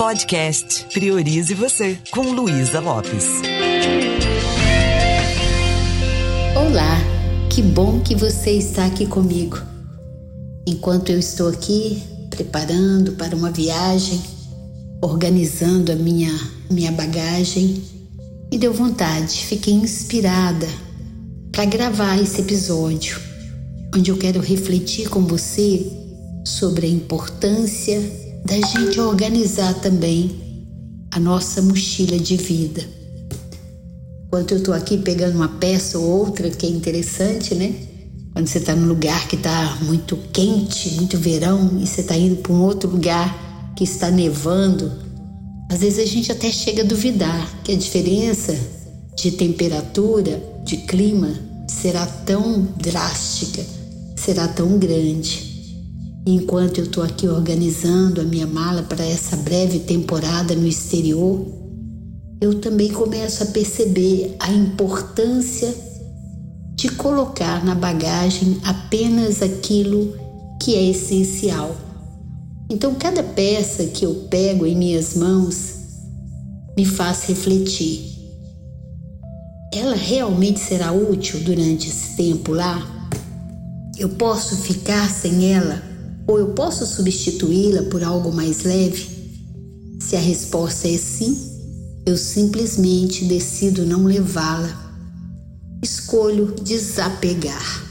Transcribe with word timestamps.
Podcast 0.00 0.86
Priorize 0.94 1.52
Você, 1.52 1.98
com 2.10 2.22
Luísa 2.22 2.80
Lopes. 2.80 3.26
Olá, 6.56 6.96
que 7.50 7.60
bom 7.60 8.00
que 8.00 8.14
você 8.14 8.52
está 8.52 8.86
aqui 8.86 9.04
comigo. 9.04 9.58
Enquanto 10.66 11.10
eu 11.10 11.18
estou 11.18 11.50
aqui 11.50 12.02
preparando 12.30 13.12
para 13.12 13.36
uma 13.36 13.50
viagem, 13.50 14.22
organizando 15.02 15.92
a 15.92 15.96
minha, 15.96 16.32
minha 16.70 16.92
bagagem, 16.92 17.82
me 18.50 18.56
deu 18.56 18.72
vontade, 18.72 19.44
fiquei 19.44 19.74
inspirada 19.74 20.66
para 21.52 21.66
gravar 21.66 22.18
esse 22.18 22.40
episódio, 22.40 23.20
onde 23.94 24.10
eu 24.10 24.16
quero 24.16 24.40
refletir 24.40 25.10
com 25.10 25.26
você 25.26 25.86
sobre 26.46 26.86
a 26.86 26.90
importância 26.90 28.29
da 28.44 28.54
gente 28.54 28.98
organizar 29.00 29.74
também 29.74 30.66
a 31.10 31.20
nossa 31.20 31.60
mochila 31.62 32.18
de 32.18 32.36
vida. 32.36 32.84
Enquanto 34.26 34.52
eu 34.52 34.58
estou 34.58 34.74
aqui 34.74 34.96
pegando 34.98 35.36
uma 35.36 35.48
peça 35.48 35.98
ou 35.98 36.04
outra, 36.04 36.48
que 36.50 36.64
é 36.64 36.68
interessante, 36.68 37.54
né? 37.54 37.74
Quando 38.32 38.46
você 38.46 38.58
está 38.58 38.76
num 38.76 38.86
lugar 38.86 39.26
que 39.26 39.34
está 39.34 39.78
muito 39.82 40.16
quente, 40.32 40.90
muito 40.94 41.18
verão, 41.18 41.78
e 41.80 41.86
você 41.86 42.00
está 42.00 42.16
indo 42.16 42.36
para 42.36 42.52
um 42.52 42.62
outro 42.62 42.88
lugar 42.88 43.74
que 43.76 43.82
está 43.82 44.08
nevando, 44.10 44.92
às 45.68 45.80
vezes 45.80 45.98
a 45.98 46.06
gente 46.06 46.30
até 46.30 46.50
chega 46.52 46.82
a 46.82 46.86
duvidar 46.86 47.60
que 47.64 47.72
a 47.72 47.76
diferença 47.76 48.56
de 49.16 49.32
temperatura, 49.32 50.40
de 50.64 50.76
clima, 50.78 51.34
será 51.68 52.06
tão 52.06 52.68
drástica, 52.76 53.64
será 54.16 54.46
tão 54.46 54.78
grande. 54.78 55.49
Enquanto 56.26 56.78
eu 56.78 56.84
estou 56.84 57.02
aqui 57.02 57.26
organizando 57.26 58.20
a 58.20 58.24
minha 58.24 58.46
mala 58.46 58.82
para 58.82 59.04
essa 59.04 59.36
breve 59.36 59.78
temporada 59.80 60.54
no 60.54 60.66
exterior, 60.66 61.46
eu 62.40 62.60
também 62.60 62.92
começo 62.92 63.42
a 63.42 63.46
perceber 63.46 64.36
a 64.38 64.52
importância 64.52 65.74
de 66.74 66.90
colocar 66.90 67.64
na 67.64 67.74
bagagem 67.74 68.58
apenas 68.64 69.42
aquilo 69.42 70.14
que 70.62 70.74
é 70.74 70.90
essencial. 70.90 71.74
Então, 72.68 72.94
cada 72.94 73.22
peça 73.22 73.84
que 73.86 74.04
eu 74.04 74.14
pego 74.30 74.66
em 74.66 74.76
minhas 74.76 75.16
mãos 75.16 75.74
me 76.76 76.84
faz 76.84 77.24
refletir. 77.24 78.10
Ela 79.72 79.96
realmente 79.96 80.60
será 80.60 80.92
útil 80.92 81.40
durante 81.40 81.88
esse 81.88 82.16
tempo 82.16 82.52
lá? 82.52 83.10
Eu 83.98 84.10
posso 84.10 84.56
ficar 84.56 85.08
sem 85.10 85.52
ela 85.52 85.89
ou 86.30 86.38
eu 86.38 86.48
posso 86.50 86.86
substituí-la 86.86 87.82
por 87.84 88.04
algo 88.04 88.32
mais 88.32 88.62
leve? 88.62 89.08
Se 90.00 90.14
a 90.14 90.20
resposta 90.20 90.86
é 90.86 90.96
sim, 90.96 91.36
eu 92.06 92.16
simplesmente 92.16 93.24
decido 93.24 93.84
não 93.84 94.04
levá-la. 94.04 94.88
Escolho 95.82 96.54
desapegar. 96.62 97.84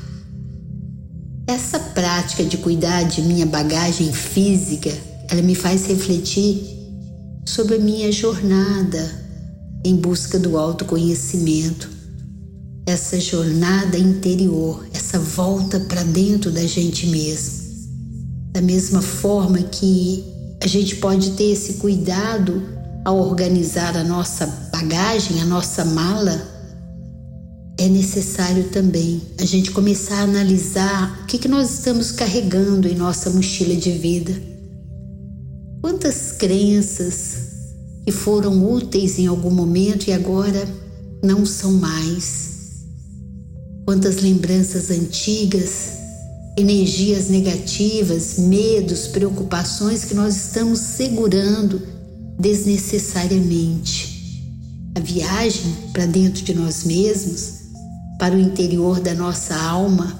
Essa 1.47 1.79
prática 1.79 2.45
de 2.45 2.57
cuidar 2.57 3.03
de 3.03 3.21
minha 3.21 3.45
bagagem 3.45 4.13
física, 4.13 4.91
ela 5.29 5.41
me 5.41 5.55
faz 5.55 5.87
refletir 5.87 6.63
sobre 7.45 7.75
a 7.75 7.79
minha 7.79 8.11
jornada 8.11 9.27
em 9.83 9.95
busca 9.95 10.39
do 10.39 10.57
autoconhecimento. 10.57 11.89
Essa 12.85 13.19
jornada 13.19 13.97
interior, 13.97 14.87
essa 14.93 15.19
volta 15.19 15.79
para 15.79 16.03
dentro 16.03 16.51
da 16.51 16.65
gente 16.65 17.07
mesmo. 17.07 17.58
Da 18.51 18.61
mesma 18.61 19.01
forma 19.01 19.59
que 19.59 20.25
a 20.61 20.67
gente 20.67 20.95
pode 20.97 21.31
ter 21.31 21.51
esse 21.51 21.73
cuidado 21.75 22.61
ao 23.05 23.17
organizar 23.17 23.95
a 23.95 24.03
nossa 24.03 24.45
bagagem, 24.71 25.41
a 25.41 25.45
nossa 25.45 25.85
mala, 25.85 26.41
é 27.77 27.87
necessário 27.87 28.65
também 28.65 29.21
a 29.39 29.45
gente 29.45 29.71
começar 29.71 30.19
a 30.19 30.23
analisar 30.23 31.21
o 31.23 31.25
que, 31.27 31.37
que 31.37 31.47
nós 31.47 31.71
estamos 31.71 32.11
carregando 32.11 32.87
em 32.87 32.95
nossa 32.95 33.29
mochila 33.29 33.75
de 33.75 33.91
vida. 33.91 34.33
Quantas 35.81 36.33
crenças 36.33 37.37
que 38.03 38.11
foram 38.11 38.69
úteis 38.69 39.17
em 39.17 39.27
algum 39.27 39.51
momento 39.51 40.09
e 40.09 40.11
agora 40.11 40.67
não 41.23 41.45
são 41.45 41.71
mais? 41.71 42.49
Quantas 43.85 44.17
lembranças 44.17 44.91
antigas 44.91 45.98
energias 46.59 47.29
negativas, 47.29 48.37
medos, 48.37 49.07
preocupações 49.07 50.05
que 50.05 50.13
nós 50.13 50.35
estamos 50.35 50.79
segurando 50.79 51.81
desnecessariamente. 52.39 54.19
A 54.95 54.99
viagem 54.99 55.73
para 55.93 56.05
dentro 56.05 56.43
de 56.43 56.53
nós 56.53 56.83
mesmos, 56.83 57.59
para 58.17 58.35
o 58.35 58.39
interior 58.39 58.99
da 58.99 59.13
nossa 59.13 59.55
alma, 59.55 60.19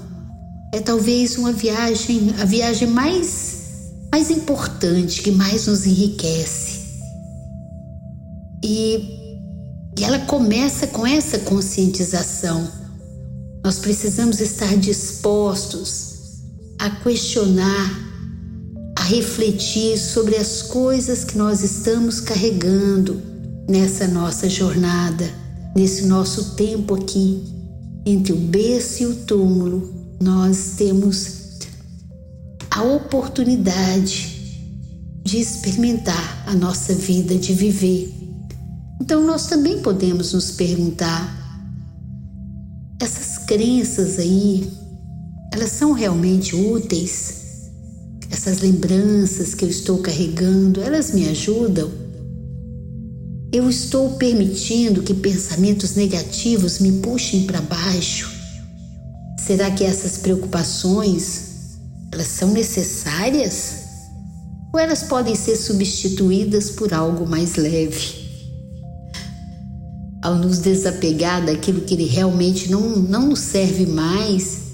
é 0.72 0.80
talvez 0.80 1.36
uma 1.36 1.52
viagem, 1.52 2.34
a 2.40 2.44
viagem 2.44 2.88
mais 2.88 3.58
mais 4.10 4.28
importante, 4.28 5.22
que 5.22 5.30
mais 5.30 5.66
nos 5.66 5.86
enriquece. 5.86 6.80
E, 8.62 8.96
e 9.96 10.04
ela 10.04 10.18
começa 10.20 10.88
com 10.88 11.06
essa 11.06 11.38
conscientização. 11.38 12.68
Nós 13.64 13.78
precisamos 13.78 14.40
estar 14.40 14.76
dispostos 14.76 16.09
a 16.80 16.88
questionar, 16.88 17.90
a 18.96 19.02
refletir 19.02 19.98
sobre 19.98 20.36
as 20.36 20.62
coisas 20.62 21.24
que 21.24 21.36
nós 21.36 21.62
estamos 21.62 22.20
carregando 22.20 23.20
nessa 23.68 24.08
nossa 24.08 24.48
jornada, 24.48 25.28
nesse 25.76 26.06
nosso 26.06 26.54
tempo 26.54 26.94
aqui, 26.94 27.44
entre 28.06 28.32
o 28.32 28.36
berço 28.36 29.02
e 29.02 29.06
o 29.06 29.14
túmulo, 29.14 29.92
nós 30.22 30.72
temos 30.78 31.58
a 32.70 32.82
oportunidade 32.82 34.38
de 35.22 35.38
experimentar 35.38 36.44
a 36.46 36.54
nossa 36.54 36.94
vida, 36.94 37.36
de 37.36 37.52
viver. 37.52 38.10
Então, 38.98 39.22
nós 39.26 39.46
também 39.48 39.82
podemos 39.82 40.32
nos 40.32 40.52
perguntar: 40.52 41.28
essas 42.98 43.36
crenças 43.44 44.18
aí 44.18 44.79
elas 45.52 45.70
são 45.70 45.92
realmente 45.92 46.54
úteis? 46.54 47.40
Essas 48.30 48.60
lembranças 48.60 49.54
que 49.54 49.64
eu 49.64 49.68
estou 49.68 49.98
carregando, 49.98 50.80
elas 50.80 51.12
me 51.12 51.28
ajudam? 51.28 51.90
Eu 53.52 53.68
estou 53.68 54.10
permitindo 54.10 55.02
que 55.02 55.12
pensamentos 55.12 55.96
negativos 55.96 56.78
me 56.78 56.92
puxem 57.00 57.46
para 57.46 57.60
baixo? 57.60 58.30
Será 59.44 59.70
que 59.72 59.82
essas 59.82 60.18
preocupações 60.18 61.50
elas 62.12 62.28
são 62.28 62.52
necessárias? 62.52 63.80
Ou 64.72 64.78
elas 64.78 65.02
podem 65.02 65.34
ser 65.34 65.56
substituídas 65.56 66.70
por 66.70 66.94
algo 66.94 67.28
mais 67.28 67.56
leve? 67.56 68.20
Ao 70.22 70.36
nos 70.36 70.60
desapegar 70.60 71.44
daquilo 71.44 71.80
que 71.80 71.96
realmente 72.04 72.70
não, 72.70 72.80
não 72.80 73.28
nos 73.30 73.40
serve 73.40 73.86
mais, 73.86 74.69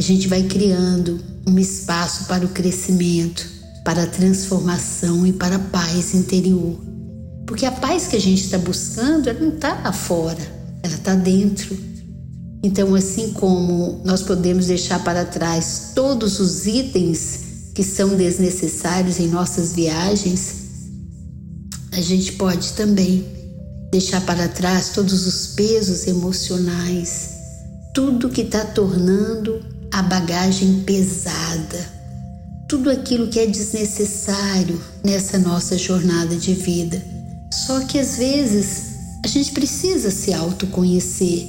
a 0.00 0.02
gente 0.02 0.28
vai 0.28 0.44
criando 0.44 1.20
um 1.46 1.58
espaço 1.58 2.24
para 2.24 2.46
o 2.46 2.48
crescimento, 2.48 3.46
para 3.84 4.04
a 4.04 4.06
transformação 4.06 5.26
e 5.26 5.32
para 5.34 5.56
a 5.56 5.58
paz 5.58 6.14
interior. 6.14 6.80
Porque 7.46 7.66
a 7.66 7.70
paz 7.70 8.06
que 8.06 8.16
a 8.16 8.20
gente 8.20 8.42
está 8.42 8.56
buscando, 8.56 9.28
ela 9.28 9.38
não 9.38 9.50
está 9.50 9.74
lá 9.74 9.92
fora, 9.92 10.40
ela 10.82 10.94
está 10.94 11.14
dentro. 11.14 11.76
Então, 12.62 12.94
assim 12.94 13.34
como 13.34 14.00
nós 14.02 14.22
podemos 14.22 14.68
deixar 14.68 15.04
para 15.04 15.22
trás 15.26 15.92
todos 15.94 16.40
os 16.40 16.66
itens 16.66 17.40
que 17.74 17.84
são 17.84 18.16
desnecessários 18.16 19.20
em 19.20 19.28
nossas 19.28 19.74
viagens, 19.74 20.54
a 21.92 22.00
gente 22.00 22.32
pode 22.32 22.72
também 22.72 23.26
deixar 23.92 24.22
para 24.22 24.48
trás 24.48 24.92
todos 24.94 25.26
os 25.26 25.48
pesos 25.48 26.06
emocionais, 26.06 27.32
tudo 27.92 28.30
que 28.30 28.40
está 28.40 28.64
tornando 28.64 29.78
a 29.92 30.02
bagagem 30.02 30.80
pesada, 30.80 32.00
tudo 32.68 32.90
aquilo 32.90 33.28
que 33.28 33.40
é 33.40 33.46
desnecessário 33.46 34.80
nessa 35.02 35.38
nossa 35.38 35.76
jornada 35.76 36.36
de 36.36 36.54
vida. 36.54 37.02
Só 37.52 37.80
que 37.80 37.98
às 37.98 38.16
vezes 38.16 38.90
a 39.24 39.28
gente 39.28 39.50
precisa 39.52 40.10
se 40.10 40.32
autoconhecer, 40.32 41.48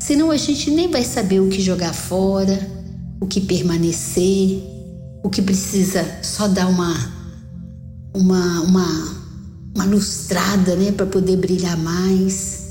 senão 0.00 0.30
a 0.30 0.36
gente 0.36 0.70
nem 0.70 0.88
vai 0.88 1.02
saber 1.02 1.40
o 1.40 1.48
que 1.48 1.60
jogar 1.60 1.92
fora, 1.92 2.58
o 3.20 3.26
que 3.26 3.40
permanecer, 3.40 4.62
o 5.22 5.28
que 5.28 5.42
precisa 5.42 6.04
só 6.22 6.46
dar 6.46 6.68
uma 6.68 6.94
uma 8.14 8.60
uma, 8.60 9.16
uma 9.74 9.84
lustrada, 9.84 10.76
né, 10.76 10.92
para 10.92 11.06
poder 11.06 11.36
brilhar 11.36 11.76
mais 11.76 12.61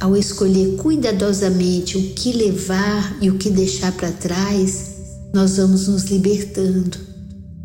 ao 0.00 0.16
escolher 0.16 0.76
cuidadosamente 0.76 1.96
o 1.96 2.14
que 2.14 2.32
levar 2.32 3.16
e 3.20 3.30
o 3.30 3.38
que 3.38 3.50
deixar 3.50 3.92
para 3.92 4.12
trás, 4.12 4.96
nós 5.34 5.56
vamos 5.56 5.88
nos 5.88 6.04
libertando 6.04 6.98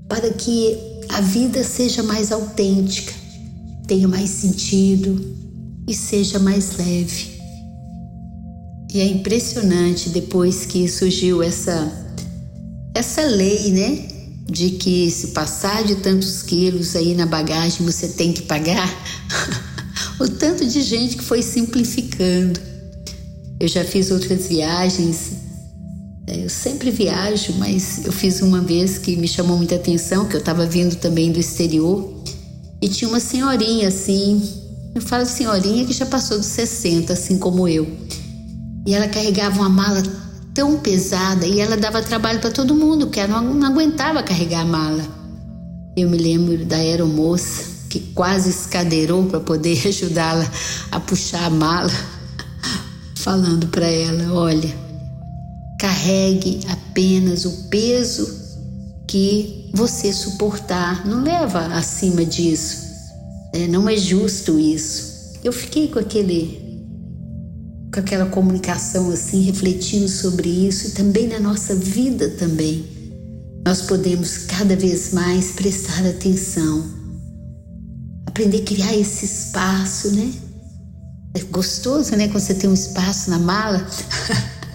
para 0.08 0.30
que 0.32 0.78
a 1.10 1.22
vida 1.22 1.64
seja 1.64 2.04
mais 2.04 2.32
autêntica, 2.32 3.14
tenha 3.88 4.08
mais 4.08 4.30
sentido 4.30 5.20
e 5.88 5.94
seja 5.94 6.40
mais 6.40 6.78
leve. 6.78 7.42
E 8.94 9.00
é 9.00 9.06
impressionante 9.06 10.10
depois 10.10 10.66
que 10.66 10.88
surgiu 10.88 11.42
essa 11.42 12.00
essa 12.94 13.22
lei, 13.22 13.72
né, 13.72 14.08
de 14.50 14.72
que 14.72 15.10
se 15.10 15.28
passar 15.28 15.84
de 15.84 15.96
tantos 15.96 16.42
quilos 16.44 16.94
aí 16.94 17.16
na 17.16 17.26
bagagem 17.26 17.86
você 17.86 18.10
tem 18.10 18.34
que 18.34 18.42
pagar. 18.42 18.90
o 20.22 20.30
tanto 20.30 20.66
de 20.66 20.82
gente 20.82 21.18
que 21.18 21.24
foi 21.24 21.42
simplificando. 21.42 22.60
Eu 23.60 23.68
já 23.68 23.84
fiz 23.84 24.12
outras 24.12 24.48
viagens. 24.48 25.34
É, 26.28 26.44
eu 26.44 26.50
sempre 26.50 26.92
viajo, 26.92 27.54
mas 27.58 28.06
eu 28.06 28.12
fiz 28.12 28.42
uma 28.42 28.62
vez 28.62 28.98
que 28.98 29.16
me 29.16 29.28
chamou 29.28 29.58
muita 29.58 29.76
atenção, 29.76 30.26
que 30.26 30.36
eu 30.36 30.40
estava 30.40 30.66
vindo 30.66 30.96
também 30.96 31.32
do 31.32 31.40
exterior 31.40 32.22
e 32.82 32.90
tinha 32.90 33.08
uma 33.08 33.20
senhorinha 33.20 33.90
assim, 33.90 34.42
eu 34.96 35.02
falo 35.02 35.26
senhorinha 35.26 35.86
que 35.86 35.94
já 35.94 36.06
passou 36.06 36.38
dos 36.38 36.48
60, 36.48 37.14
assim 37.14 37.38
como 37.38 37.68
eu. 37.68 37.88
E 38.88 38.96
ela 38.96 39.08
carregava 39.08 39.60
uma 39.60 39.70
mala 39.70 40.02
tão 40.54 40.80
pesada 40.80 41.46
e 41.46 41.60
ela 41.60 41.78
dava 41.78 42.02
trabalho 42.02 42.40
para 42.40 42.50
todo 42.50 42.76
mundo, 42.76 43.06
porque 43.06 43.20
ela 43.20 43.40
não, 43.40 43.54
não 43.54 43.68
aguentava 43.68 44.24
carregar 44.24 44.62
a 44.62 44.66
mala. 44.66 45.06
Eu 45.96 46.10
me 46.10 46.18
lembro 46.18 46.66
da 46.66 46.78
aeromoça 46.78 47.81
que 47.92 48.00
quase 48.16 48.50
escadeirou 48.50 49.26
para 49.26 49.42
poder 49.42 49.78
ajudá-la 49.86 50.50
a 50.90 51.00
puxar 51.02 51.44
a 51.44 51.50
mala, 51.50 51.92
falando 53.18 53.68
para 53.68 53.86
ela: 53.86 54.34
olha, 54.34 54.74
carregue 55.78 56.62
apenas 56.70 57.44
o 57.44 57.52
peso 57.70 58.40
que 59.08 59.70
você 59.74 60.14
suportar, 60.14 61.06
não 61.06 61.22
leva 61.22 61.66
acima 61.76 62.24
disso. 62.24 62.90
É, 63.54 63.68
não 63.68 63.90
é 63.90 63.98
justo 63.98 64.58
isso. 64.58 65.34
Eu 65.44 65.52
fiquei 65.52 65.90
com 65.90 66.00
aquele 66.00 66.62
com 67.94 68.00
aquela 68.00 68.28
comunicação 68.28 69.12
assim, 69.12 69.42
refletindo 69.42 70.08
sobre 70.08 70.48
isso 70.48 70.88
e 70.88 70.92
também 70.92 71.28
na 71.28 71.42
nossa 71.42 71.76
vida 71.76 72.30
também. 72.30 72.86
Nós 73.66 73.82
podemos 73.82 74.38
cada 74.46 74.78
vez 74.78 75.12
mais 75.12 75.52
prestar 75.52 76.08
atenção, 76.08 77.01
aprender 78.32 78.62
a 78.62 78.66
criar 78.66 78.96
esse 78.96 79.26
espaço, 79.26 80.12
né? 80.12 80.32
É 81.34 81.40
gostoso, 81.42 82.16
né? 82.16 82.28
Quando 82.30 82.40
você 82.40 82.56
tem 82.56 82.70
um 82.70 82.74
espaço 82.74 83.30
na 83.30 83.38
mala 83.38 83.86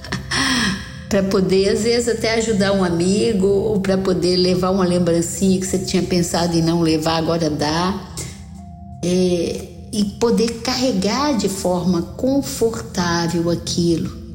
para 1.08 1.23
poder, 1.23 1.70
às 1.70 1.82
vezes, 1.82 2.08
até 2.08 2.35
ajudar 2.35 2.73
um 2.73 2.85
amigo 2.85 3.47
ou 3.47 3.81
para 3.81 3.97
poder 3.97 4.37
levar 4.37 4.70
uma 4.70 4.85
lembrancinha 4.85 5.58
que 5.58 5.67
você 5.67 5.79
tinha 5.79 6.03
pensado 6.03 6.56
em 6.56 6.62
não 6.62 6.82
levar, 6.82 7.17
agora 7.17 7.49
dá. 7.49 8.12
É, 9.03 9.69
e 9.93 10.05
poder 10.20 10.61
carregar 10.61 11.37
de 11.37 11.49
forma 11.49 12.03
confortável 12.03 13.50
aquilo. 13.50 14.25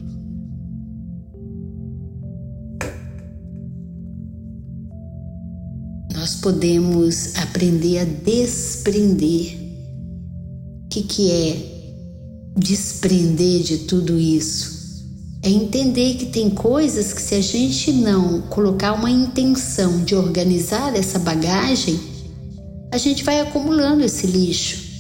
Podemos 6.42 7.36
aprender 7.36 8.00
a 8.00 8.04
desprender. 8.04 9.58
O 10.86 10.90
que, 10.90 11.04
que 11.04 11.32
é 11.32 12.52
desprender 12.58 13.62
de 13.62 13.78
tudo 13.80 14.20
isso? 14.20 14.82
É 15.44 15.50
entender 15.50 16.16
que 16.16 16.26
tem 16.28 16.50
coisas 16.50 17.14
que, 17.14 17.22
se 17.22 17.36
a 17.36 17.42
gente 17.42 17.92
não 17.92 18.42
colocar 18.42 18.94
uma 18.94 19.10
intenção 19.10 20.04
de 20.04 20.14
organizar 20.16 20.96
essa 20.96 21.18
bagagem, 21.18 22.00
a 22.92 22.98
gente 22.98 23.24
vai 23.24 23.40
acumulando 23.40 24.04
esse 24.04 24.28
lixo. 24.28 24.92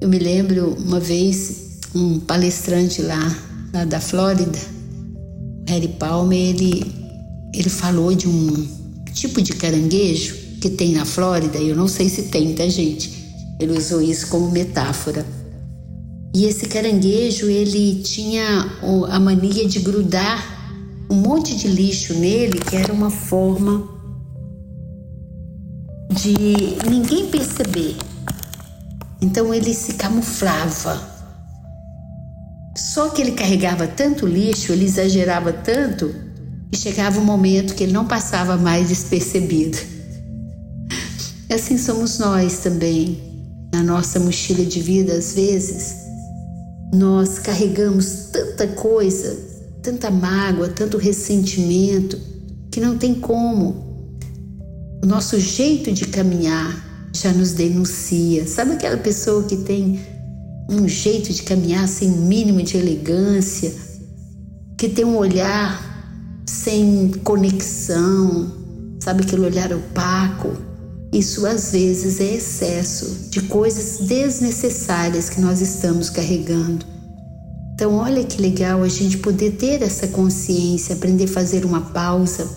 Eu 0.00 0.08
me 0.08 0.18
lembro 0.18 0.76
uma 0.78 1.00
vez 1.00 1.80
um 1.94 2.20
palestrante 2.20 3.00
lá, 3.00 3.36
lá 3.72 3.84
da 3.84 3.98
Flórida, 3.98 4.58
Harry 5.68 5.88
Palmer, 5.88 6.38
ele, 6.38 6.84
ele 7.54 7.68
falou 7.68 8.14
de 8.14 8.28
um 8.28 8.85
tipo 9.16 9.42
de 9.42 9.52
caranguejo 9.54 10.36
que 10.60 10.70
tem 10.70 10.92
na 10.92 11.04
Flórida, 11.04 11.58
eu 11.58 11.74
não 11.74 11.88
sei 11.88 12.08
se 12.08 12.24
tem, 12.24 12.54
tá 12.54 12.68
gente? 12.68 13.12
Ele 13.58 13.76
usou 13.76 14.00
isso 14.00 14.28
como 14.28 14.50
metáfora. 14.50 15.26
E 16.34 16.44
esse 16.44 16.66
caranguejo, 16.66 17.46
ele 17.46 18.02
tinha 18.02 18.70
a 19.08 19.18
mania 19.18 19.66
de 19.66 19.80
grudar 19.80 20.54
um 21.10 21.16
monte 21.16 21.56
de 21.56 21.68
lixo 21.68 22.14
nele, 22.14 22.58
que 22.58 22.76
era 22.76 22.92
uma 22.92 23.10
forma 23.10 23.88
de 26.12 26.88
ninguém 26.88 27.26
perceber 27.28 27.96
então 29.20 29.52
ele 29.52 29.72
se 29.72 29.94
camuflava. 29.94 31.00
Só 32.76 33.08
que 33.08 33.22
ele 33.22 33.32
carregava 33.32 33.86
tanto 33.86 34.26
lixo, 34.26 34.72
ele 34.72 34.84
exagerava 34.84 35.52
tanto, 35.52 36.14
que 36.70 36.78
chegava 36.78 37.20
um 37.20 37.24
momento 37.24 37.74
que 37.74 37.84
ele 37.84 37.92
não 37.92 38.06
passava 38.06 38.56
mais 38.56 38.88
despercebido. 38.88 39.78
E 41.48 41.54
assim 41.54 41.78
somos 41.78 42.18
nós 42.18 42.58
também. 42.58 43.24
Na 43.72 43.82
nossa 43.82 44.18
mochila 44.18 44.64
de 44.64 44.80
vida, 44.80 45.12
às 45.12 45.34
vezes, 45.34 45.96
nós 46.94 47.38
carregamos 47.38 48.30
tanta 48.32 48.66
coisa, 48.68 49.36
tanta 49.82 50.10
mágoa, 50.10 50.68
tanto 50.68 50.96
ressentimento, 50.96 52.18
que 52.70 52.80
não 52.80 52.96
tem 52.96 53.14
como. 53.14 53.84
O 55.02 55.06
nosso 55.06 55.38
jeito 55.38 55.92
de 55.92 56.06
caminhar 56.06 57.10
já 57.14 57.32
nos 57.32 57.52
denuncia. 57.52 58.46
Sabe 58.46 58.72
aquela 58.72 58.96
pessoa 58.96 59.42
que 59.44 59.56
tem 59.56 60.00
um 60.70 60.88
jeito 60.88 61.32
de 61.32 61.42
caminhar 61.42 61.86
sem 61.86 62.08
mínimo 62.08 62.62
de 62.62 62.76
elegância, 62.76 63.72
que 64.76 64.88
tem 64.88 65.04
um 65.04 65.16
olhar 65.16 65.95
sem 66.48 67.12
conexão, 67.24 68.52
sabe 69.00 69.22
aquele 69.22 69.46
olhar 69.46 69.72
opaco? 69.72 70.56
Isso 71.12 71.46
às 71.46 71.72
vezes 71.72 72.20
é 72.20 72.34
excesso 72.34 73.30
de 73.30 73.42
coisas 73.42 74.06
desnecessárias 74.06 75.30
que 75.30 75.40
nós 75.40 75.60
estamos 75.60 76.10
carregando. 76.10 76.84
Então, 77.74 77.94
olha 77.96 78.24
que 78.24 78.40
legal 78.40 78.82
a 78.82 78.88
gente 78.88 79.18
poder 79.18 79.52
ter 79.52 79.82
essa 79.82 80.08
consciência, 80.08 80.94
aprender 80.94 81.24
a 81.24 81.28
fazer 81.28 81.64
uma 81.64 81.80
pausa 81.80 82.48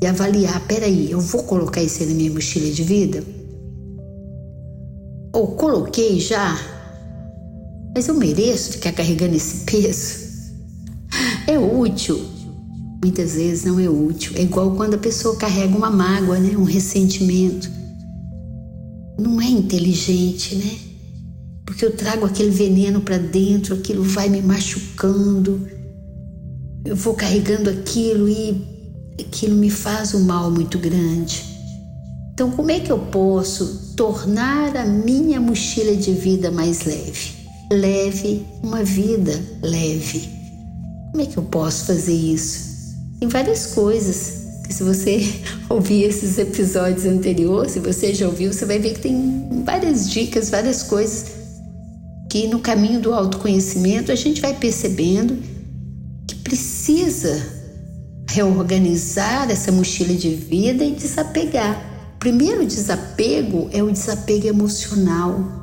e 0.00 0.06
avaliar: 0.06 0.66
peraí, 0.66 1.10
eu 1.10 1.20
vou 1.20 1.42
colocar 1.44 1.82
isso 1.82 2.04
na 2.04 2.14
minha 2.14 2.30
mochila 2.30 2.70
de 2.70 2.82
vida? 2.82 3.22
Ou 5.32 5.48
coloquei 5.48 6.20
já, 6.20 6.58
mas 7.94 8.08
eu 8.08 8.14
mereço 8.14 8.72
ficar 8.72 8.92
carregando 8.92 9.36
esse 9.36 9.64
peso? 9.64 10.22
É 11.46 11.58
útil? 11.58 12.41
Muitas 13.02 13.34
vezes 13.34 13.64
não 13.64 13.80
é 13.80 13.88
útil. 13.88 14.32
É 14.36 14.42
igual 14.42 14.76
quando 14.76 14.94
a 14.94 14.98
pessoa 14.98 15.36
carrega 15.36 15.76
uma 15.76 15.90
mágoa, 15.90 16.38
né? 16.38 16.56
um 16.56 16.62
ressentimento. 16.62 17.68
Não 19.18 19.40
é 19.40 19.46
inteligente, 19.46 20.54
né? 20.54 20.78
Porque 21.66 21.84
eu 21.84 21.96
trago 21.96 22.24
aquele 22.24 22.50
veneno 22.50 23.00
para 23.00 23.18
dentro, 23.18 23.74
aquilo 23.74 24.04
vai 24.04 24.28
me 24.28 24.40
machucando. 24.40 25.66
Eu 26.84 26.94
vou 26.94 27.14
carregando 27.14 27.70
aquilo 27.70 28.28
e 28.28 28.64
aquilo 29.18 29.56
me 29.56 29.70
faz 29.70 30.14
um 30.14 30.20
mal 30.24 30.50
muito 30.50 30.78
grande. 30.78 31.44
Então, 32.32 32.50
como 32.52 32.70
é 32.70 32.80
que 32.80 32.90
eu 32.90 32.98
posso 32.98 33.94
tornar 33.96 34.76
a 34.76 34.86
minha 34.86 35.40
mochila 35.40 35.94
de 35.96 36.12
vida 36.12 36.50
mais 36.50 36.84
leve? 36.84 37.30
Leve 37.70 38.46
uma 38.62 38.84
vida 38.84 39.32
leve. 39.60 40.28
Como 41.10 41.22
é 41.22 41.26
que 41.26 41.36
eu 41.36 41.42
posso 41.42 41.86
fazer 41.86 42.14
isso? 42.14 42.71
Tem 43.22 43.28
várias 43.28 43.66
coisas 43.66 44.64
que, 44.66 44.74
se 44.74 44.82
você 44.82 45.22
ouvir 45.70 46.02
esses 46.02 46.38
episódios 46.38 47.06
anteriores, 47.06 47.70
se 47.70 47.78
você 47.78 48.12
já 48.12 48.26
ouviu, 48.26 48.52
você 48.52 48.66
vai 48.66 48.80
ver 48.80 48.94
que 48.94 49.00
tem 49.00 49.62
várias 49.64 50.10
dicas, 50.10 50.50
várias 50.50 50.82
coisas 50.82 51.26
que 52.28 52.48
no 52.48 52.58
caminho 52.58 53.00
do 53.00 53.14
autoconhecimento 53.14 54.10
a 54.10 54.16
gente 54.16 54.40
vai 54.40 54.54
percebendo 54.54 55.38
que 56.26 56.34
precisa 56.34 57.40
reorganizar 58.28 59.48
essa 59.48 59.70
mochila 59.70 60.14
de 60.14 60.34
vida 60.34 60.82
e 60.82 60.90
desapegar 60.90 62.16
primeiro 62.18 62.66
desapego 62.66 63.70
é 63.72 63.84
o 63.84 63.92
desapego 63.92 64.48
emocional. 64.48 65.61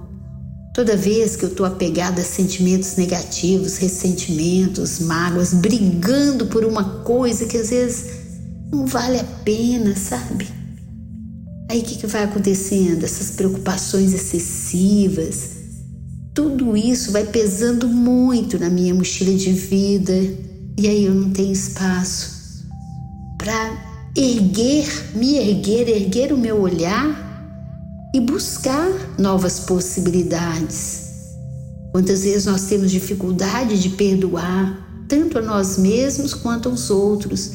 Toda 0.80 0.96
vez 0.96 1.36
que 1.36 1.44
eu 1.44 1.50
estou 1.50 1.66
apegada 1.66 2.22
a 2.22 2.24
sentimentos 2.24 2.96
negativos, 2.96 3.76
ressentimentos, 3.76 5.02
mágoas, 5.02 5.54
brigando 5.54 6.46
por 6.46 6.64
uma 6.64 7.02
coisa 7.02 7.46
que 7.46 7.58
às 7.58 7.70
vezes 7.70 8.06
não 8.72 8.86
vale 8.86 9.20
a 9.20 9.24
pena, 9.44 9.94
sabe? 9.94 10.48
Aí 11.70 11.82
o 11.82 11.84
que, 11.84 11.98
que 11.98 12.08
vai 12.08 12.24
acontecendo? 12.24 13.04
Essas 13.04 13.32
preocupações 13.32 14.14
excessivas, 14.14 15.50
tudo 16.34 16.78
isso 16.78 17.12
vai 17.12 17.26
pesando 17.26 17.86
muito 17.86 18.58
na 18.58 18.70
minha 18.70 18.96
mochila 18.96 19.36
de 19.36 19.52
vida 19.52 20.14
e 20.78 20.88
aí 20.88 21.04
eu 21.04 21.14
não 21.14 21.32
tenho 21.32 21.52
espaço 21.52 22.66
para 23.38 24.12
erguer, 24.16 24.88
me 25.14 25.36
erguer, 25.36 25.90
erguer 25.90 26.32
o 26.32 26.38
meu 26.38 26.62
olhar 26.62 27.29
e 28.14 28.20
buscar 28.20 28.90
novas 29.18 29.62
possibilidades. 29.62 31.10
Quantas 31.92 32.24
vezes 32.24 32.46
nós 32.46 32.64
temos 32.64 32.92
dificuldade 32.92 33.80
de 33.80 33.90
perdoar, 33.90 35.06
tanto 35.08 35.40
a 35.40 35.42
nós 35.42 35.78
mesmos 35.78 36.34
quanto 36.34 36.70
aos 36.70 36.90
outros. 36.90 37.52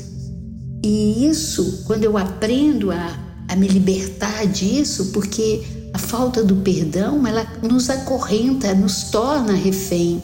E 0.85 1.27
isso, 1.27 1.85
quando 1.87 2.05
eu 2.05 2.19
aprendo 2.19 2.91
a, 2.91 3.19
a 3.49 3.57
me 3.57 3.69
libertar 3.69 4.47
disso, 4.47 5.07
porque 5.13 5.63
a 5.93 5.99
falta 5.99 6.43
do 6.43 6.57
perdão, 6.57 7.27
ela 7.27 7.47
nos 7.63 7.89
acorrenta, 7.89 8.75
nos 8.75 9.05
torna 9.05 9.55
refém. 9.55 10.21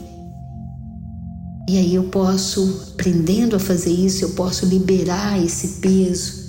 E 1.69 1.77
aí 1.77 1.95
eu 1.95 2.03
posso, 2.05 2.91
aprendendo 2.93 3.55
a 3.55 3.59
fazer 3.59 3.91
isso, 3.91 4.25
eu 4.25 4.31
posso 4.31 4.65
liberar 4.65 5.41
esse 5.41 5.79
peso. 5.79 6.41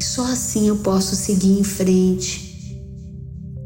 E 0.00 0.04
só 0.04 0.22
assim 0.22 0.68
eu 0.68 0.76
posso 0.76 1.16
seguir 1.16 1.58
em 1.58 1.64
frente. 1.64 2.49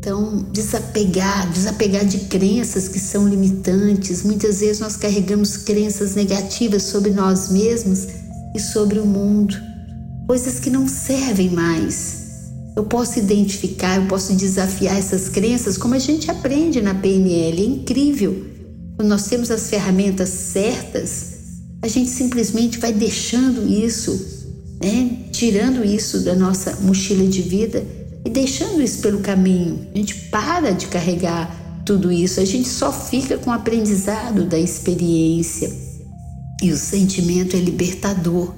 Então, 0.04 0.44
desapegar, 0.52 1.50
desapegar 1.50 2.04
de 2.04 2.18
crenças 2.26 2.88
que 2.88 2.99
são 2.99 3.26
limitantes. 3.26 4.23
Muitas 4.23 4.61
vezes 4.61 4.78
nós 4.78 4.99
carregamos 4.99 5.56
crenças 5.56 6.14
negativas 6.14 6.82
sobre 6.82 7.11
nós 7.11 7.49
mesmos 7.49 8.06
e 8.54 8.61
sobre 8.61 8.99
o 8.99 9.06
mundo, 9.06 9.56
coisas 10.26 10.61
que 10.61 10.68
não 10.68 10.87
servem 10.87 11.49
mais. 11.49 12.50
Eu 12.76 12.84
posso 12.84 13.18
identificar, 13.18 13.96
eu 13.96 14.06
posso 14.06 14.34
desafiar 14.34 14.99
essas 14.99 15.30
crenças, 15.30 15.78
como 15.78 15.94
a 15.94 15.99
gente 15.99 16.30
aprende 16.30 16.82
na 16.82 16.94
PNL, 16.94 17.62
é 17.62 17.64
incrível. 17.64 18.44
Quando 18.96 19.08
nós 19.08 19.26
temos 19.26 19.50
as 19.50 19.70
ferramentas 19.70 20.28
certas, 20.28 21.28
a 21.80 21.88
gente 21.88 22.11
simplesmente 22.11 22.78
vai 22.78 22.92
deixando 22.92 23.66
isso, 23.66 24.44
né? 24.82 25.28
tirando 25.32 25.82
isso 25.82 26.20
da 26.20 26.34
nossa 26.34 26.76
mochila 26.82 27.26
de 27.26 27.40
vida 27.40 28.03
e 28.24 28.30
deixando 28.30 28.80
isso 28.80 29.00
pelo 29.00 29.20
caminho. 29.20 29.86
A 29.94 29.98
gente 29.98 30.14
para 30.30 30.72
de 30.72 30.86
carregar 30.86 31.82
tudo 31.84 32.10
isso, 32.10 32.40
a 32.40 32.44
gente 32.44 32.68
só 32.68 32.90
fica 32.90 33.36
com 33.36 33.50
o 33.50 33.52
aprendizado 33.52 34.46
da 34.46 34.58
experiência. 34.58 35.70
E 36.62 36.72
o 36.72 36.76
sentimento 36.76 37.56
é 37.56 37.60
libertador. 37.60 38.54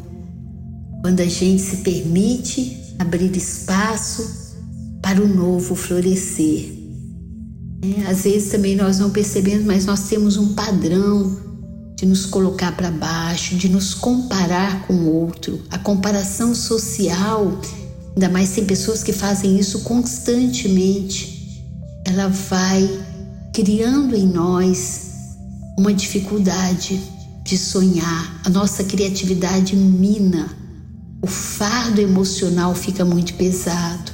Quando 1.02 1.20
a 1.20 1.26
gente 1.26 1.61
se 1.61 1.78
permite 1.78 2.94
abrir 2.99 3.37
espaço 3.37 4.54
para 5.02 5.23
o 5.23 5.28
novo 5.28 5.75
florescer. 5.75 6.73
É, 7.82 8.11
às 8.11 8.25
vezes 8.25 8.50
também 8.50 8.75
nós 8.75 8.99
não 8.99 9.11
percebemos, 9.11 9.64
mas 9.64 9.87
nós 9.87 10.08
temos 10.08 10.37
um 10.37 10.54
padrão 10.54 11.37
de 11.96 12.04
nos 12.06 12.26
colocar 12.26 12.76
para 12.76 12.90
baixo, 12.90 13.56
de 13.56 13.68
nos 13.68 13.94
comparar 13.94 14.87
com 14.87 14.94
o 14.94 15.14
outro. 15.14 15.62
A 15.70 15.78
comparação 15.78 16.54
social 16.54 17.58
ainda 18.16 18.30
mais 18.30 18.50
tem 18.50 18.64
pessoas 18.64 19.02
que 19.02 19.12
fazem 19.12 19.58
isso 19.58 19.80
constantemente, 19.80 21.62
ela 22.04 22.28
vai 22.28 22.88
criando 23.52 24.16
em 24.16 24.26
nós 24.26 25.11
uma 25.78 25.92
dificuldade 25.92 26.99
de 27.44 27.58
sonhar, 27.58 28.40
a 28.44 28.49
nossa 28.49 28.82
criatividade 28.82 29.76
mina, 29.76 30.49
o 31.23 31.26
fardo 31.26 32.00
emocional 32.00 32.75
fica 32.75 33.04
muito 33.04 33.35
pesado. 33.35 34.12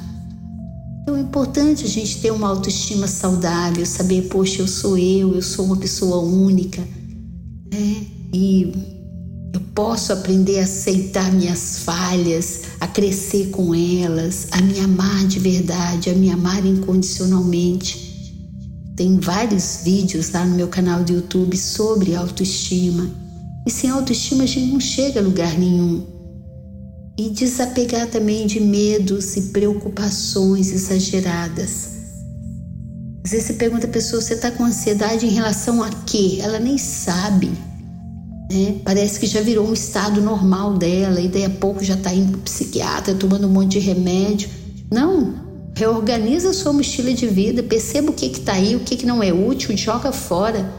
Então 1.03 1.17
é 1.17 1.21
importante 1.21 1.85
a 1.85 1.89
gente 1.89 2.21
ter 2.21 2.33
uma 2.33 2.49
autoestima 2.49 3.07
saudável, 3.07 3.87
saber, 3.87 4.23
poxa, 4.23 4.63
eu 4.63 4.69
sou 4.69 4.99
eu, 4.99 5.35
eu 5.35 5.43
sou 5.43 5.65
uma 5.65 5.77
pessoa 5.77 6.19
única, 6.19 6.81
né? 7.73 8.07
E 8.33 8.73
eu 9.53 9.61
posso 9.75 10.13
aprender 10.15 10.61
a 10.61 10.65
aceitar 10.65 11.31
minhas 11.31 11.81
falhas, 11.81 12.63
a 12.81 12.87
crescer 12.87 13.51
com 13.51 13.75
elas, 13.75 14.47
a 14.51 14.63
me 14.63 14.81
amar 14.81 15.27
de 15.27 15.39
verdade, 15.39 16.09
a 16.09 16.15
me 16.15 16.31
amar 16.31 16.65
incondicionalmente. 16.65 18.13
Tem 18.97 19.19
vários 19.19 19.81
vídeos 19.85 20.31
lá 20.31 20.45
no 20.45 20.55
meu 20.55 20.69
canal 20.69 21.05
do 21.05 21.13
YouTube 21.13 21.57
sobre 21.57 22.15
autoestima. 22.15 23.11
E 23.67 23.71
sem 23.71 23.91
autoestima 23.91 24.45
a 24.45 24.47
gente 24.47 24.73
não 24.73 24.81
chega 24.81 25.21
a 25.21 25.23
lugar 25.23 25.59
nenhum. 25.59 26.07
E 27.19 27.29
desapegar 27.29 28.09
também 28.09 28.47
de 28.47 28.59
medos 28.59 29.37
e 29.37 29.43
preocupações 29.43 30.73
exageradas. 30.73 31.91
Às 33.25 33.31
vezes 33.31 33.47
você 33.49 33.53
pergunta 33.53 33.87
a 33.87 33.91
pessoa, 33.91 34.23
você 34.23 34.35
está 34.35 34.51
com 34.51 34.65
ansiedade 34.65 35.27
em 35.27 35.31
relação 35.31 35.83
a 35.83 35.91
quê? 36.07 36.39
Ela 36.41 36.59
nem 36.59 36.79
sabe. 36.79 37.51
Né? 38.53 38.77
Parece 38.85 39.19
que 39.19 39.27
já 39.27 39.41
virou 39.41 39.67
um 39.67 39.73
estado 39.73 40.21
normal 40.21 40.75
dela 40.75 41.21
e 41.21 41.29
daí 41.29 41.45
a 41.45 41.51
pouco 41.51 41.83
já 41.83 41.95
está 41.95 42.13
indo 42.13 42.33
para 42.33 42.43
psiquiatra, 42.43 43.15
tomando 43.15 43.47
um 43.47 43.51
monte 43.51 43.73
de 43.73 43.79
remédio. 43.79 44.51
Não, 44.91 45.35
reorganiza 45.75 46.53
sua 46.53 46.73
mochila 46.73 47.15
de 47.15 47.27
vida, 47.27 47.63
perceba 47.63 48.11
o 48.11 48.13
que 48.13 48.27
está 48.27 48.53
aí, 48.53 48.77
o 48.77 48.81
que, 48.81 48.97
que 48.97 49.07
não 49.07 49.23
é 49.23 49.33
útil, 49.33 49.75
joga 49.77 50.13
fora. 50.13 50.71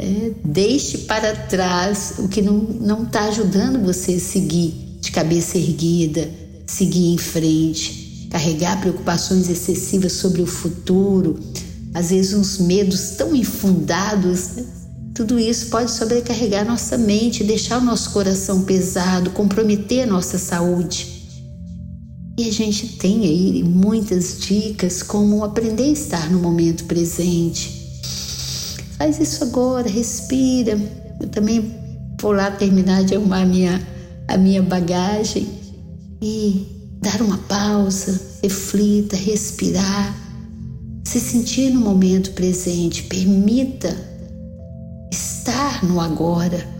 É, 0.00 0.32
deixe 0.44 0.98
para 0.98 1.34
trás 1.34 2.14
o 2.18 2.28
que 2.28 2.42
não 2.42 3.04
está 3.04 3.26
ajudando 3.26 3.84
você 3.84 4.14
a 4.14 4.20
seguir 4.20 4.98
de 5.00 5.12
cabeça 5.12 5.56
erguida, 5.56 6.28
seguir 6.66 7.14
em 7.14 7.18
frente, 7.18 8.28
carregar 8.30 8.80
preocupações 8.80 9.48
excessivas 9.48 10.12
sobre 10.12 10.42
o 10.42 10.46
futuro, 10.46 11.38
às 11.94 12.10
vezes 12.10 12.34
uns 12.34 12.58
medos 12.58 13.10
tão 13.10 13.34
infundados. 13.34 14.48
Né? 14.56 14.64
Tudo 15.18 15.36
isso 15.36 15.66
pode 15.66 15.90
sobrecarregar 15.90 16.64
nossa 16.64 16.96
mente, 16.96 17.42
deixar 17.42 17.78
o 17.78 17.84
nosso 17.84 18.12
coração 18.12 18.62
pesado, 18.62 19.32
comprometer 19.32 20.04
a 20.04 20.06
nossa 20.06 20.38
saúde. 20.38 21.08
E 22.38 22.48
a 22.48 22.52
gente 22.52 22.86
tem 22.98 23.24
aí 23.24 23.64
muitas 23.64 24.38
dicas 24.38 25.02
como 25.02 25.42
aprender 25.42 25.86
a 25.86 25.88
estar 25.88 26.30
no 26.30 26.38
momento 26.38 26.84
presente. 26.84 28.00
Faz 28.96 29.18
isso 29.18 29.42
agora, 29.42 29.88
respira. 29.88 30.78
Eu 31.20 31.26
também 31.26 31.74
vou 32.22 32.30
lá 32.30 32.52
terminar 32.52 33.02
de 33.02 33.16
arrumar 33.16 33.42
a 33.42 33.46
minha, 33.46 33.88
a 34.28 34.36
minha 34.36 34.62
bagagem 34.62 35.48
e 36.22 36.64
dar 37.02 37.20
uma 37.22 37.38
pausa, 37.38 38.20
reflita, 38.40 39.16
respirar, 39.16 40.14
se 41.02 41.18
sentir 41.18 41.70
no 41.70 41.80
momento 41.80 42.30
presente, 42.34 43.02
permita 43.02 44.07
estar 45.10 45.84
no 45.84 46.00
agora. 46.00 46.78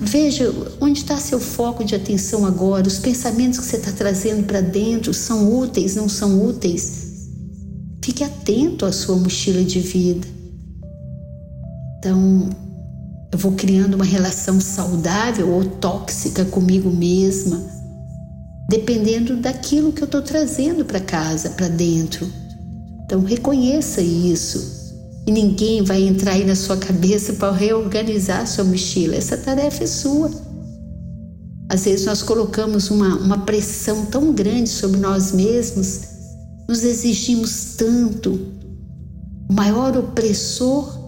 Veja 0.00 0.52
onde 0.80 1.00
está 1.00 1.18
seu 1.18 1.38
foco 1.38 1.84
de 1.84 1.94
atenção 1.94 2.44
agora. 2.46 2.86
Os 2.86 2.98
pensamentos 2.98 3.58
que 3.58 3.66
você 3.66 3.76
está 3.76 3.92
trazendo 3.92 4.44
para 4.44 4.60
dentro 4.60 5.12
são 5.12 5.58
úteis, 5.58 5.94
não 5.94 6.08
são 6.08 6.42
úteis? 6.42 7.08
Fique 8.02 8.24
atento 8.24 8.86
à 8.86 8.92
sua 8.92 9.16
mochila 9.16 9.62
de 9.62 9.80
vida. 9.80 10.26
Então, 11.98 12.48
eu 13.30 13.38
vou 13.38 13.52
criando 13.52 13.94
uma 13.94 14.04
relação 14.04 14.60
saudável 14.60 15.50
ou 15.50 15.64
tóxica 15.64 16.44
comigo 16.44 16.90
mesma, 16.90 17.60
dependendo 18.68 19.36
daquilo 19.36 19.92
que 19.92 20.02
eu 20.02 20.06
estou 20.06 20.22
trazendo 20.22 20.84
para 20.84 21.00
casa, 21.00 21.50
para 21.50 21.68
dentro. 21.68 22.26
Então, 23.04 23.22
reconheça 23.22 24.00
isso 24.00 24.77
e 25.28 25.30
ninguém 25.30 25.82
vai 25.82 26.04
entrar 26.04 26.32
aí 26.32 26.44
na 26.46 26.56
sua 26.56 26.78
cabeça 26.78 27.34
para 27.34 27.52
reorganizar 27.52 28.40
a 28.40 28.46
sua 28.46 28.64
mochila. 28.64 29.14
Essa 29.14 29.36
tarefa 29.36 29.84
é 29.84 29.86
sua. 29.86 30.30
Às 31.68 31.84
vezes 31.84 32.06
nós 32.06 32.22
colocamos 32.22 32.88
uma, 32.88 33.14
uma 33.18 33.36
pressão 33.44 34.06
tão 34.06 34.32
grande 34.32 34.70
sobre 34.70 34.98
nós 34.98 35.32
mesmos, 35.32 36.00
nos 36.66 36.82
exigimos 36.82 37.74
tanto. 37.76 38.40
O 39.50 39.52
maior 39.52 39.94
opressor 39.98 40.98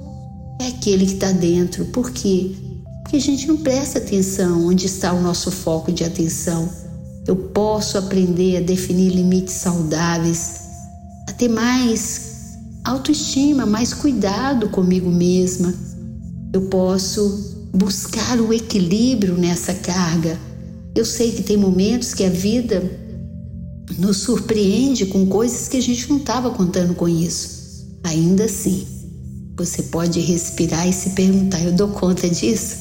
é 0.61 0.67
aquele 0.67 1.07
que 1.07 1.15
está 1.15 1.33
dentro. 1.33 1.87
Por 1.87 2.11
quê? 2.11 2.55
Porque 3.03 3.17
a 3.17 3.21
gente 3.21 3.49
não 3.49 3.57
presta 3.57 4.01
atenção 4.01 4.67
onde 4.67 4.85
está 4.85 5.15
o 5.15 5.23
nosso 5.23 5.51
foco 5.51 5.91
de 5.91 6.05
atenção. 6.05 6.69
Eu 7.27 7.37
posso 7.37 7.97
aprender 7.97 8.59
a 8.59 8.61
definir 8.61 9.15
limites 9.15 9.55
saudáveis, 9.55 10.61
a 11.27 11.33
ter 11.33 11.49
mais 11.49 12.30
autoestima, 12.91 13.65
mais 13.67 13.95
cuidado 13.95 14.69
comigo 14.69 15.11
mesma. 15.11 15.73
Eu 16.53 16.63
posso 16.63 17.69
buscar 17.73 18.41
o 18.41 18.53
equilíbrio 18.53 19.37
nessa 19.37 19.75
carga. 19.75 20.39
Eu 20.95 21.05
sei 21.05 21.33
que 21.33 21.43
tem 21.43 21.57
momentos 21.57 22.13
que 22.13 22.25
a 22.25 22.31
vida 22.31 22.83
nos 23.99 24.19
surpreende 24.19 25.07
com 25.07 25.27
coisas 25.27 25.69
que 25.69 25.77
a 25.77 25.83
gente 25.83 26.09
não 26.09 26.19
estava 26.19 26.51
contando 26.51 26.95
com 26.95 27.09
isso. 27.09 27.89
Ainda 28.05 28.45
assim, 28.45 28.87
você 29.57 29.85
pode 29.85 30.21
respirar 30.21 30.89
e 30.89 30.93
se 30.93 31.11
perguntar: 31.11 31.63
eu 31.63 31.73
dou 31.73 31.89
conta 31.89 32.29
disso? 32.29 32.77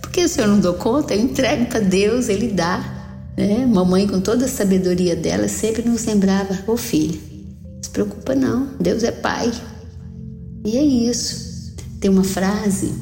Porque 0.00 0.28
se 0.28 0.40
eu 0.40 0.46
não 0.46 0.60
dou 0.60 0.74
conta, 0.74 1.14
eu 1.14 1.20
entrego 1.20 1.66
para 1.66 1.80
Deus, 1.80 2.28
Ele 2.28 2.48
dá. 2.48 3.00
Né? 3.36 3.66
Mamãe, 3.66 4.06
com 4.06 4.20
toda 4.20 4.44
a 4.44 4.48
sabedoria 4.48 5.16
dela, 5.16 5.48
sempre 5.48 5.82
nos 5.82 6.04
lembrava: 6.04 6.54
ô 6.66 6.72
oh, 6.72 6.76
filho, 6.76 7.31
preocupa 7.92 8.34
não, 8.34 8.68
Deus 8.80 9.02
é 9.02 9.12
Pai. 9.12 9.52
E 10.64 10.76
é 10.76 10.82
isso. 10.82 11.74
Tem 12.00 12.10
uma 12.10 12.24
frase 12.24 12.92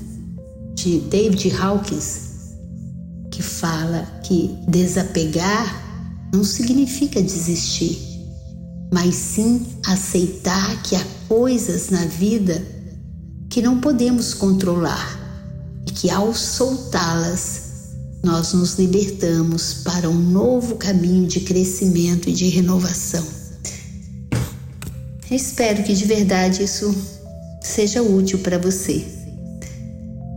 de 0.75 0.99
David 1.01 1.55
Hawkins 1.57 2.31
que 3.31 3.43
fala 3.43 4.03
que 4.25 4.55
desapegar 4.69 6.29
não 6.33 6.45
significa 6.45 7.23
desistir. 7.23 8.09
mas 8.93 9.15
sim 9.15 9.65
aceitar 9.87 10.83
que 10.83 10.97
há 10.97 11.05
coisas 11.29 11.91
na 11.91 12.07
vida 12.07 12.61
que 13.49 13.63
não 13.63 13.81
podemos 13.81 14.35
controlar 14.35 15.19
e 15.87 15.93
que 15.93 16.11
ao 16.11 16.35
soltá-las 16.35 17.71
nós 18.23 18.53
nos 18.53 18.75
libertamos 18.75 19.75
para 19.85 20.09
um 20.09 20.19
novo 20.19 20.77
caminho 20.77 21.27
de 21.27 21.41
crescimento 21.41 22.29
e 22.29 22.33
de 22.33 22.49
renovação. 22.49 23.40
Espero 25.31 25.85
que 25.85 25.95
de 25.95 26.05
verdade 26.05 26.65
isso 26.65 26.93
seja 27.61 28.03
útil 28.03 28.41
para 28.41 28.59
você. 28.59 29.05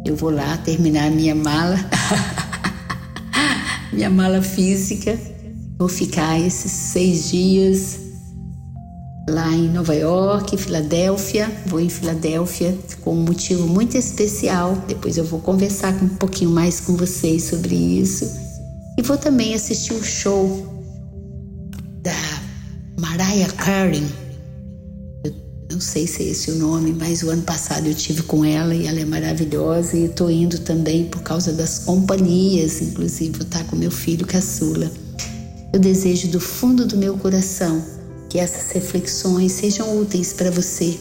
Eu 0.06 0.16
vou 0.16 0.30
lá 0.30 0.56
terminar 0.58 1.10
minha 1.10 1.34
mala, 1.34 1.78
minha 3.92 4.10
mala 4.10 4.42
física. 4.42 5.18
Vou 5.80 5.90
ficar 5.90 6.40
esses 6.40 6.72
seis 6.72 7.32
dias 7.32 7.98
lá 9.28 9.50
em 9.52 9.70
Nova 9.70 9.96
York, 9.96 10.56
Filadélfia. 10.58 11.50
Vou 11.66 11.80
em 11.80 11.90
Filadélfia 11.90 12.78
com 13.02 13.16
um 13.16 13.24
motivo 13.24 13.66
muito 13.66 13.98
especial. 13.98 14.76
Depois 14.88 15.18
eu 15.18 15.24
vou 15.26 15.40
conversar 15.40 15.94
um 16.04 16.10
pouquinho 16.10 16.52
mais 16.52 16.80
com 16.82 16.96
vocês 16.96 17.46
sobre 17.46 17.76
isso. 17.76 18.30
E 18.96 19.02
vou 19.02 19.18
também 19.18 19.56
assistir 19.56 19.94
o 19.94 20.04
show 20.04 20.68
da 22.04 22.14
Mariah 23.00 23.52
Carey. 23.54 24.23
Não 25.74 25.82
sei 25.82 26.06
se 26.06 26.22
é 26.22 26.28
esse 26.28 26.52
o 26.52 26.56
nome, 26.56 26.94
mas 26.94 27.24
o 27.24 27.32
ano 27.32 27.42
passado 27.42 27.88
eu 27.88 27.96
tive 27.96 28.22
com 28.22 28.46
ela 28.46 28.76
e 28.76 28.86
ela 28.86 29.00
é 29.00 29.06
maravilhosa. 29.06 29.98
E 29.98 30.06
estou 30.06 30.30
indo 30.30 30.60
também 30.60 31.06
por 31.06 31.24
causa 31.24 31.52
das 31.52 31.80
companhias, 31.80 32.80
inclusive 32.80 33.32
vou 33.32 33.42
estar 33.42 33.64
com 33.64 33.76
meu 33.76 33.90
filho 33.90 34.24
caçula. 34.28 34.92
Eu 35.74 35.80
desejo 35.80 36.28
do 36.28 36.40
fundo 36.40 36.86
do 36.86 36.96
meu 36.96 37.18
coração 37.18 37.84
que 38.30 38.38
essas 38.38 38.72
reflexões 38.72 39.52
sejam 39.52 40.00
úteis 40.00 40.32
para 40.32 40.52
você. 40.52 40.96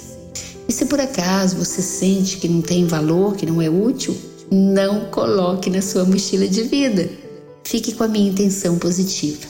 E 0.67 0.73
se 0.73 0.87
por 0.87 0.99
acaso 0.99 1.57
você 1.57 1.83
sente 1.83 2.39
que 2.39 2.49
não 2.49 2.63
tem 2.63 2.87
valor, 2.87 3.37
que 3.37 3.45
não 3.45 3.61
é 3.61 3.69
útil, 3.69 4.17
não 4.51 5.11
coloque 5.11 5.69
na 5.69 5.83
sua 5.83 6.07
mochila 6.07 6.49
de 6.49 6.63
vida. 6.63 7.11
Fique 7.63 7.93
com 7.93 8.05
a 8.05 8.09
minha 8.09 8.31
intenção 8.31 8.79
positiva. 8.79 9.47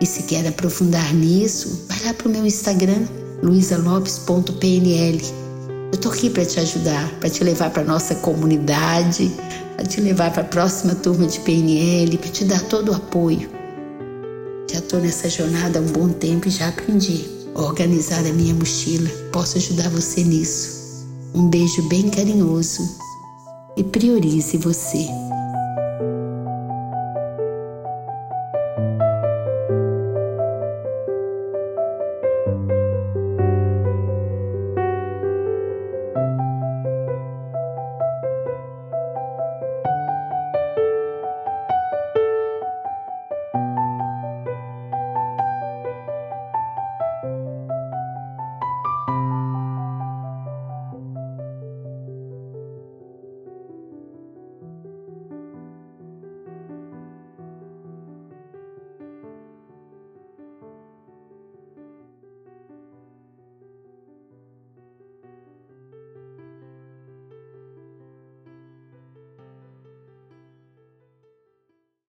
E 0.00 0.06
se 0.06 0.22
quer 0.22 0.46
aprofundar 0.46 1.12
nisso, 1.12 1.84
vai 1.86 2.02
lá 2.04 2.14
para 2.14 2.26
o 2.26 2.30
meu 2.30 2.46
Instagram, 2.46 3.06
luisalopes.pnl. 3.42 5.20
Eu 5.92 5.94
estou 5.94 6.12
aqui 6.12 6.30
para 6.30 6.44
te 6.44 6.60
ajudar, 6.60 7.08
para 7.18 7.30
te 7.30 7.42
levar 7.42 7.70
para 7.70 7.84
nossa 7.84 8.14
comunidade, 8.16 9.30
para 9.76 9.84
te 9.84 10.00
levar 10.00 10.32
para 10.32 10.42
a 10.42 10.46
próxima 10.46 10.94
turma 10.94 11.26
de 11.26 11.40
PNL, 11.40 12.16
para 12.18 12.30
te 12.30 12.44
dar 12.44 12.60
todo 12.62 12.92
o 12.92 12.94
apoio. 12.94 13.50
Já 14.70 14.78
estou 14.78 15.00
nessa 15.00 15.28
jornada 15.28 15.78
há 15.78 15.82
um 15.82 15.86
bom 15.86 16.08
tempo 16.08 16.46
e 16.48 16.50
já 16.50 16.68
aprendi 16.68 17.24
a 17.54 17.62
organizar 17.62 18.20
a 18.20 18.32
minha 18.32 18.54
mochila. 18.54 19.08
Posso 19.32 19.58
ajudar 19.58 19.88
você 19.90 20.22
nisso. 20.22 21.06
Um 21.34 21.48
beijo 21.48 21.82
bem 21.88 22.08
carinhoso 22.08 22.82
e 23.76 23.82
priorize 23.82 24.56
você. 24.58 25.29